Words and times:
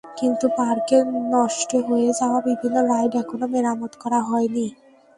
কিন্তু 0.17 0.45
পার্কের 0.57 1.03
নষ্ট 1.33 1.71
হয়ে 1.87 2.09
যাওয়া 2.19 2.39
বিভিন্ন 2.47 2.77
রাইড 2.89 3.13
এখনো 3.21 3.45
মেরামত 3.53 3.93
করা 4.03 4.19
হয়নি। 4.29 4.67